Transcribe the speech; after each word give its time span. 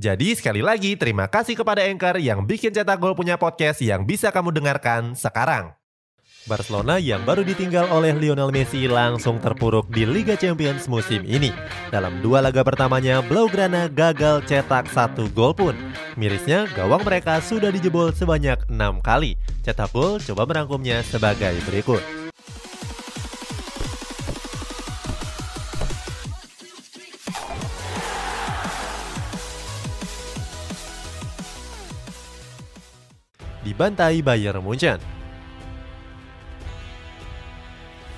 Jadi 0.00 0.32
sekali 0.32 0.64
lagi 0.64 0.96
terima 0.96 1.28
kasih 1.28 1.52
kepada 1.52 1.84
Anchor 1.84 2.16
yang 2.16 2.48
bikin 2.48 2.72
Cetak 2.72 2.96
Gol 2.96 3.12
punya 3.12 3.36
podcast 3.36 3.84
yang 3.84 4.08
bisa 4.08 4.32
kamu 4.32 4.48
dengarkan 4.48 5.12
sekarang. 5.12 5.76
Barcelona 6.48 6.98
yang 6.98 7.22
baru 7.22 7.46
ditinggal 7.46 7.86
oleh 7.92 8.10
Lionel 8.16 8.50
Messi 8.50 8.90
langsung 8.90 9.38
terpuruk 9.38 9.86
di 9.92 10.02
Liga 10.02 10.34
Champions 10.34 10.90
musim 10.90 11.22
ini. 11.22 11.54
Dalam 11.92 12.18
dua 12.18 12.42
laga 12.42 12.66
pertamanya, 12.66 13.22
Blaugrana 13.22 13.86
gagal 13.86 14.42
cetak 14.48 14.90
satu 14.90 15.30
gol 15.30 15.54
pun. 15.54 15.76
Mirisnya, 16.18 16.66
gawang 16.74 17.06
mereka 17.06 17.38
sudah 17.38 17.70
dijebol 17.70 18.10
sebanyak 18.10 18.58
enam 18.72 18.98
kali. 19.04 19.38
Cetak 19.62 19.92
gol 19.94 20.18
coba 20.18 20.42
merangkumnya 20.48 21.04
sebagai 21.06 21.54
berikut. 21.68 22.21
Dibantai 33.62 34.20
Bayern 34.20 34.62
Munchen. 34.62 34.98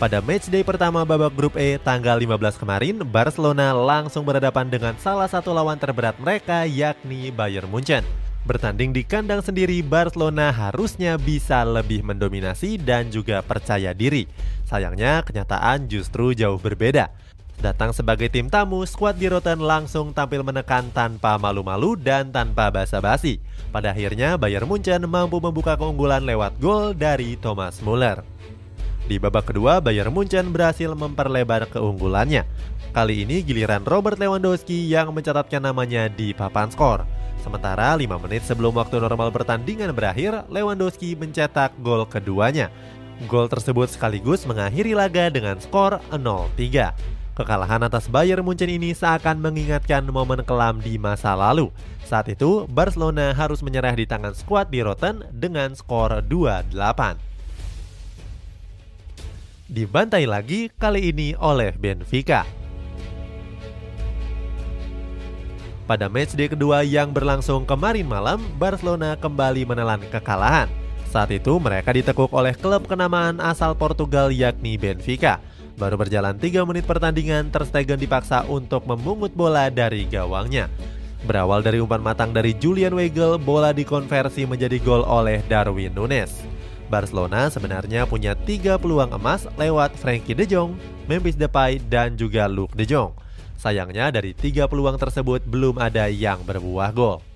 Pada 0.00 0.24
matchday 0.24 0.64
pertama 0.64 1.04
babak 1.04 1.36
grup 1.36 1.60
E 1.60 1.76
tanggal 1.76 2.16
15 2.16 2.56
kemarin, 2.56 3.04
Barcelona 3.04 3.76
langsung 3.76 4.24
berhadapan 4.24 4.72
dengan 4.72 4.96
salah 4.96 5.28
satu 5.28 5.52
lawan 5.52 5.76
terberat 5.76 6.16
mereka 6.16 6.64
yakni 6.64 7.28
Bayern 7.28 7.68
Munchen. 7.68 8.00
Bertanding 8.48 8.96
di 8.96 9.04
kandang 9.04 9.44
sendiri, 9.44 9.84
Barcelona 9.84 10.48
harusnya 10.48 11.20
bisa 11.20 11.60
lebih 11.60 12.00
mendominasi 12.00 12.80
dan 12.80 13.12
juga 13.12 13.44
percaya 13.44 13.92
diri. 13.92 14.24
Sayangnya, 14.64 15.20
kenyataan 15.20 15.84
justru 15.92 16.32
jauh 16.32 16.56
berbeda. 16.56 17.12
Datang 17.60 17.92
sebagai 17.92 18.32
tim 18.32 18.48
tamu, 18.48 18.80
skuad 18.88 19.20
Giroten 19.20 19.60
langsung 19.60 20.16
tampil 20.16 20.40
menekan 20.40 20.88
tanpa 20.96 21.36
malu-malu 21.36 21.92
dan 21.92 22.32
tanpa 22.32 22.72
basa-basi. 22.72 23.36
Pada 23.68 23.92
akhirnya, 23.92 24.40
Bayern 24.40 24.64
Munchen 24.64 25.04
mampu 25.04 25.44
membuka 25.44 25.76
keunggulan 25.76 26.24
lewat 26.24 26.56
gol 26.56 26.96
dari 26.96 27.36
Thomas 27.36 27.84
Muller. 27.84 28.24
Di 29.04 29.20
babak 29.20 29.52
kedua, 29.52 29.76
Bayern 29.84 30.08
Munchen 30.08 30.56
berhasil 30.56 30.88
memperlebar 30.96 31.68
keunggulannya. 31.68 32.48
Kali 32.96 33.28
ini 33.28 33.44
giliran 33.44 33.84
Robert 33.84 34.16
Lewandowski 34.16 34.88
yang 34.88 35.12
mencatatkan 35.12 35.60
namanya 35.60 36.08
di 36.08 36.32
papan 36.32 36.72
skor. 36.72 37.04
Sementara 37.44 37.92
5 37.92 38.08
menit 38.24 38.40
sebelum 38.48 38.72
waktu 38.72 39.04
normal 39.04 39.28
pertandingan 39.36 39.92
berakhir, 39.92 40.48
Lewandowski 40.48 41.12
mencetak 41.12 41.76
gol 41.84 42.08
keduanya. 42.08 42.72
Gol 43.28 43.52
tersebut 43.52 43.92
sekaligus 43.92 44.48
mengakhiri 44.48 44.96
laga 44.96 45.28
dengan 45.28 45.60
skor 45.60 46.00
0-3. 46.08 47.19
Kekalahan 47.38 47.86
atas 47.86 48.10
Bayern 48.10 48.42
Munchen 48.42 48.66
ini 48.66 48.90
seakan 48.90 49.38
mengingatkan 49.38 50.02
momen 50.10 50.42
kelam 50.42 50.82
di 50.82 50.98
masa 50.98 51.38
lalu. 51.38 51.70
Saat 52.02 52.26
itu, 52.26 52.66
Barcelona 52.66 53.30
harus 53.30 53.62
menyerah 53.62 53.94
di 53.94 54.02
tangan 54.02 54.34
skuad 54.34 54.66
di 54.68 54.82
Rotten 54.82 55.22
dengan 55.30 55.70
skor 55.78 56.26
2-8. 56.26 56.74
Dibantai 59.70 60.26
lagi 60.26 60.66
kali 60.74 61.14
ini 61.14 61.38
oleh 61.38 61.70
Benfica. 61.78 62.42
Pada 65.86 66.10
matchday 66.10 66.50
kedua 66.50 66.82
yang 66.82 67.14
berlangsung 67.14 67.62
kemarin 67.62 68.06
malam, 68.06 68.42
Barcelona 68.58 69.14
kembali 69.14 69.62
menelan 69.66 70.02
kekalahan. 70.10 70.66
Saat 71.10 71.34
itu 71.34 71.58
mereka 71.58 71.90
ditekuk 71.94 72.30
oleh 72.30 72.54
klub 72.54 72.86
kenamaan 72.86 73.38
asal 73.38 73.74
Portugal 73.74 74.30
yakni 74.30 74.78
Benfica. 74.78 75.42
Baru 75.80 75.96
berjalan 75.96 76.36
3 76.36 76.68
menit 76.68 76.84
pertandingan, 76.84 77.48
Ter 77.48 77.64
Stegen 77.64 77.96
dipaksa 77.96 78.44
untuk 78.44 78.84
memungut 78.84 79.32
bola 79.32 79.72
dari 79.72 80.04
gawangnya. 80.04 80.68
Berawal 81.24 81.64
dari 81.64 81.80
umpan 81.80 82.04
matang 82.04 82.36
dari 82.36 82.52
Julian 82.52 82.92
Weigel, 82.92 83.40
bola 83.40 83.72
dikonversi 83.72 84.44
menjadi 84.44 84.76
gol 84.84 85.00
oleh 85.00 85.40
Darwin 85.48 85.96
Nunes. 85.96 86.44
Barcelona 86.92 87.48
sebenarnya 87.48 88.04
punya 88.04 88.36
tiga 88.36 88.76
peluang 88.76 89.16
emas 89.16 89.48
lewat 89.56 89.96
Frankie 89.96 90.36
de 90.36 90.44
Jong, 90.44 90.76
Memphis 91.08 91.40
Depay, 91.40 91.80
dan 91.88 92.12
juga 92.12 92.44
Luke 92.44 92.76
de 92.76 92.84
Jong. 92.84 93.16
Sayangnya 93.56 94.12
dari 94.12 94.36
tiga 94.36 94.68
peluang 94.68 95.00
tersebut 95.00 95.48
belum 95.48 95.80
ada 95.80 96.12
yang 96.12 96.44
berbuah 96.44 96.92
gol. 96.92 97.29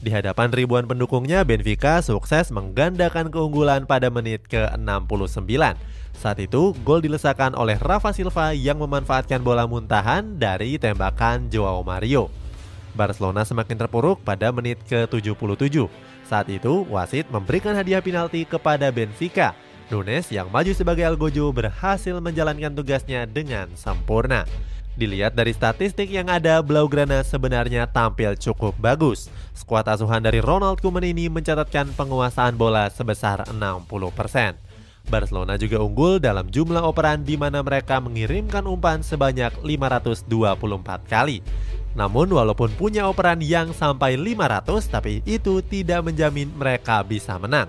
Di 0.00 0.12
hadapan 0.12 0.52
ribuan 0.52 0.84
pendukungnya, 0.84 1.42
Benfica 1.42 2.04
sukses 2.04 2.52
menggandakan 2.52 3.32
keunggulan 3.32 3.88
pada 3.88 4.12
menit 4.12 4.44
ke-69 4.46 5.76
saat 6.16 6.40
itu, 6.40 6.72
gol 6.80 7.04
dilesakan 7.04 7.52
oleh 7.52 7.76
Rafa 7.76 8.08
Silva 8.16 8.56
yang 8.56 8.80
memanfaatkan 8.80 9.44
bola 9.44 9.68
muntahan 9.68 10.40
dari 10.40 10.80
tembakan 10.80 11.52
Joao 11.52 11.84
Mario. 11.84 12.32
Barcelona 12.96 13.44
semakin 13.44 13.76
terpuruk 13.76 14.24
pada 14.24 14.48
menit 14.48 14.80
ke-77. 14.88 15.84
Saat 16.24 16.48
itu, 16.48 16.88
wasit 16.88 17.28
memberikan 17.28 17.76
hadiah 17.76 18.00
penalti 18.00 18.48
kepada 18.48 18.88
Benfica. 18.88 19.52
Nunes 19.92 20.32
yang 20.32 20.48
maju 20.48 20.72
sebagai 20.72 21.04
Algojo 21.04 21.52
berhasil 21.52 22.16
menjalankan 22.18 22.72
tugasnya 22.72 23.28
dengan 23.28 23.68
sempurna. 23.76 24.48
Dilihat 24.96 25.36
dari 25.36 25.52
statistik 25.52 26.08
yang 26.08 26.32
ada, 26.32 26.64
Blaugrana 26.64 27.20
sebenarnya 27.20 27.84
tampil 27.84 28.32
cukup 28.40 28.72
bagus. 28.80 29.28
Skuad 29.52 29.84
asuhan 29.84 30.24
dari 30.24 30.40
Ronald 30.40 30.80
Koeman 30.80 31.04
ini 31.04 31.28
mencatatkan 31.28 31.92
penguasaan 31.92 32.56
bola 32.56 32.88
sebesar 32.88 33.44
60%. 33.52 34.56
Barcelona 35.06 35.54
juga 35.60 35.84
unggul 35.84 36.18
dalam 36.18 36.48
jumlah 36.48 36.82
operan 36.82 37.22
di 37.22 37.36
mana 37.36 37.60
mereka 37.62 38.00
mengirimkan 38.00 38.64
umpan 38.64 39.04
sebanyak 39.04 39.52
524 39.60 40.26
kali. 41.06 41.44
Namun 41.92 42.32
walaupun 42.32 42.72
punya 42.74 43.04
operan 43.04 43.44
yang 43.44 43.76
sampai 43.76 44.16
500 44.16 44.92
tapi 44.92 45.20
itu 45.28 45.60
tidak 45.60 46.08
menjamin 46.08 46.48
mereka 46.56 47.04
bisa 47.04 47.36
menang. 47.36 47.68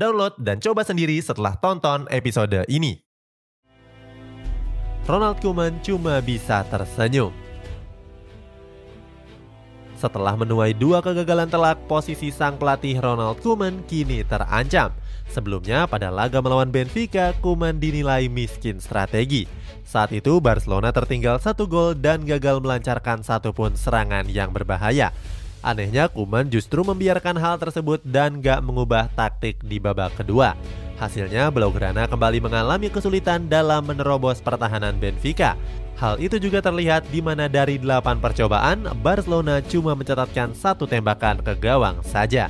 Download 0.00 0.32
dan 0.40 0.56
coba 0.64 0.80
sendiri 0.80 1.20
setelah 1.20 1.60
tonton 1.60 2.08
episode 2.08 2.64
ini. 2.72 3.04
Ronald 5.04 5.44
Koeman 5.44 5.76
cuma 5.84 6.24
bisa 6.24 6.64
tersenyum. 6.72 7.28
Setelah 10.00 10.40
menuai 10.40 10.72
dua 10.72 11.04
kegagalan 11.04 11.52
telak, 11.52 11.84
posisi 11.84 12.32
sang 12.32 12.56
pelatih 12.56 12.96
Ronald 12.96 13.44
Koeman 13.44 13.84
kini 13.84 14.24
terancam. 14.24 14.96
Sebelumnya 15.28 15.84
pada 15.84 16.08
laga 16.08 16.40
melawan 16.40 16.72
Benfica, 16.72 17.36
Kuman 17.44 17.76
dinilai 17.76 18.24
miskin 18.32 18.80
strategi. 18.80 19.44
Saat 19.84 20.16
itu 20.16 20.40
Barcelona 20.40 20.96
tertinggal 20.96 21.36
satu 21.44 21.68
gol 21.68 21.92
dan 21.92 22.24
gagal 22.24 22.64
melancarkan 22.64 23.20
satupun 23.20 23.76
serangan 23.76 24.24
yang 24.32 24.48
berbahaya. 24.48 25.12
Anehnya 25.60 26.08
Kuman 26.08 26.48
justru 26.48 26.80
membiarkan 26.80 27.36
hal 27.36 27.60
tersebut 27.60 28.00
dan 28.00 28.40
gak 28.40 28.64
mengubah 28.64 29.12
taktik 29.12 29.60
di 29.60 29.76
babak 29.76 30.16
kedua. 30.16 30.56
Hasilnya 30.96 31.52
Blaugrana 31.52 32.08
kembali 32.08 32.44
mengalami 32.44 32.88
kesulitan 32.88 33.48
dalam 33.48 33.84
menerobos 33.84 34.40
pertahanan 34.40 34.96
Benfica. 34.96 35.56
Hal 36.00 36.16
itu 36.16 36.40
juga 36.40 36.64
terlihat 36.64 37.08
di 37.12 37.20
mana 37.20 37.44
dari 37.44 37.76
8 37.76 38.24
percobaan, 38.24 38.88
Barcelona 39.04 39.60
cuma 39.60 39.92
mencatatkan 39.92 40.56
satu 40.56 40.88
tembakan 40.88 41.44
ke 41.44 41.52
gawang 41.60 42.00
saja. 42.04 42.48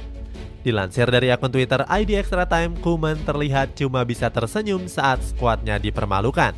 Dilansir 0.62 1.10
dari 1.10 1.34
akun 1.34 1.50
Twitter 1.50 1.82
ID 1.82 2.14
Extra 2.14 2.46
Time, 2.46 2.78
Kuman 2.78 3.18
terlihat 3.26 3.74
cuma 3.74 4.06
bisa 4.06 4.30
tersenyum 4.30 4.86
saat 4.86 5.18
skuadnya 5.22 5.82
dipermalukan. 5.82 6.54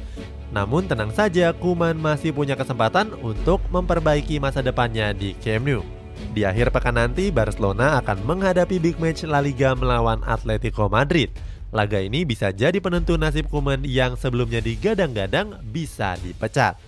Namun 0.53 0.85
tenang 0.85 1.17
saja, 1.17 1.57
Kuman 1.57 1.97
masih 1.97 2.37
punya 2.37 2.61
kesempatan 2.61 3.17
untuk 3.25 3.65
memperbaiki 3.73 4.37
masa 4.37 4.61
depannya 4.61 5.17
di 5.17 5.33
Camp 5.41 5.65
Nou. 5.65 6.02
Di 6.31 6.47
akhir 6.47 6.71
pekan 6.71 6.95
nanti, 6.95 7.35
Barcelona 7.35 7.99
akan 7.99 8.23
menghadapi 8.23 8.79
big 8.79 9.03
match 9.03 9.27
La 9.27 9.43
Liga 9.43 9.75
melawan 9.75 10.23
Atletico 10.23 10.87
Madrid. 10.87 11.35
Laga 11.75 11.99
ini 11.99 12.23
bisa 12.23 12.55
jadi 12.55 12.79
penentu 12.79 13.19
nasib 13.19 13.51
Kuman 13.51 13.83
yang 13.83 14.15
sebelumnya 14.15 14.63
digadang-gadang 14.63 15.59
bisa 15.75 16.15
dipecat. 16.23 16.79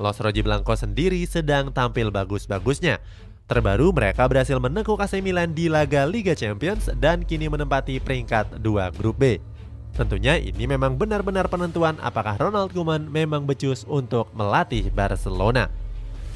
Los 0.00 0.16
Rojiblanco 0.16 0.72
sendiri 0.72 1.20
sedang 1.28 1.74
tampil 1.74 2.08
bagus-bagusnya. 2.08 3.02
Terbaru 3.50 3.90
mereka 3.90 4.30
berhasil 4.30 4.56
menekuk 4.62 5.02
AC 5.02 5.18
Milan 5.18 5.50
di 5.50 5.66
laga 5.66 6.06
Liga 6.06 6.38
Champions 6.38 6.86
dan 7.02 7.26
kini 7.26 7.50
menempati 7.50 7.98
peringkat 7.98 8.62
2 8.62 8.96
grup 8.96 9.18
B. 9.18 9.42
Tentunya 9.98 10.38
ini 10.38 10.70
memang 10.70 10.94
benar-benar 10.94 11.50
penentuan 11.50 11.98
apakah 11.98 12.38
Ronald 12.38 12.70
Koeman 12.70 13.10
memang 13.10 13.42
becus 13.42 13.82
untuk 13.90 14.30
melatih 14.38 14.86
Barcelona. 14.94 15.66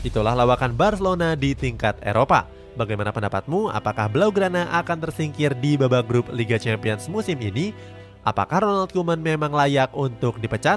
Itulah 0.05 0.37
lawakan 0.37 0.77
Barcelona 0.77 1.33
di 1.33 1.57
tingkat 1.57 1.97
Eropa. 2.05 2.45
Bagaimana 2.77 3.09
pendapatmu? 3.09 3.73
Apakah 3.73 4.13
Blaugrana 4.13 4.69
akan 4.77 5.01
tersingkir 5.01 5.57
di 5.57 5.81
babak 5.81 6.05
grup 6.05 6.29
Liga 6.29 6.61
Champions 6.61 7.09
musim 7.09 7.41
ini? 7.41 7.73
Apakah 8.21 8.69
Ronald 8.69 8.93
Koeman 8.93 9.25
memang 9.25 9.57
layak 9.57 9.97
untuk 9.97 10.37
dipecat? 10.45 10.77